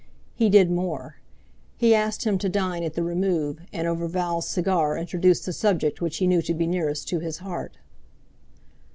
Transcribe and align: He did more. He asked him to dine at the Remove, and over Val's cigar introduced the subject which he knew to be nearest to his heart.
He 0.33 0.49
did 0.49 0.71
more. 0.71 1.17
He 1.77 1.93
asked 1.93 2.23
him 2.23 2.39
to 2.39 2.49
dine 2.49 2.81
at 2.83 2.95
the 2.95 3.03
Remove, 3.03 3.59
and 3.71 3.87
over 3.87 4.07
Val's 4.07 4.47
cigar 4.47 4.97
introduced 4.97 5.45
the 5.45 5.53
subject 5.53 6.01
which 6.01 6.17
he 6.17 6.25
knew 6.25 6.41
to 6.41 6.55
be 6.55 6.65
nearest 6.65 7.07
to 7.09 7.19
his 7.19 7.37
heart. 7.37 7.77